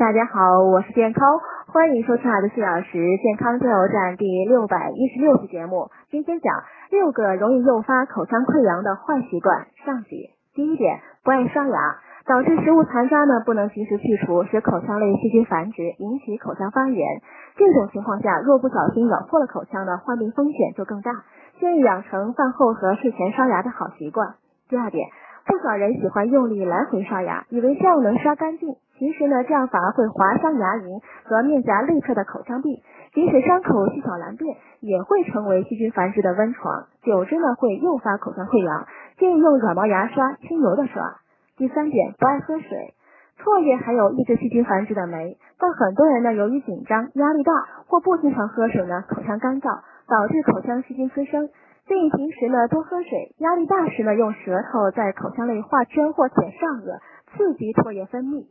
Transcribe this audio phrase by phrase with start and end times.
[0.00, 5.90] 大家好，我是健康，欢迎收听二十四小时健康加油站第六百一十六期节目。
[6.10, 10.30] 今天讲六个容易诱发口腔溃疡的坏习惯上集。
[10.54, 17.20] 第一点，不爱刷牙，导致食物残渣呢不能及时去除，使口腔内细菌繁殖，引起口腔发炎。
[17.58, 21.12] 这种情况下，若不小心咬破了口腔呢，患病风险就更大。
[21.60, 24.36] 建议养成饭后和睡前刷牙的好习惯。
[24.70, 25.10] 第二点。
[25.50, 28.76] 不少人喜欢用力来回刷牙，以为这样能刷干净。
[28.96, 38.86] 其实呢，这样反而会划伤牙龈和面颊内侧的口腔壁，即使伤口细小难辨，也会成为细菌繁殖的温床，久之呢会诱发口腔溃疡。
[39.18, 41.16] 建议用软毛牙刷，轻柔的刷。
[41.56, 42.94] 第三点，不爱喝水。
[43.42, 47.52] 唾液含有抑制细菌繁殖的酶，但很多人呢由于紧张、压力大
[47.88, 51.48] 或不经常喝水呢，口腔干燥，导致口腔细菌滋生。
[51.86, 56.98] 建议平时呢多喝水，压力大时呢用舌头在口腔内画圈或舔上颚，
[57.30, 58.46] 刺激唾液分泌。